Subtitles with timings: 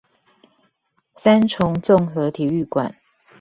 [1.15, 2.95] 三重綜合體育館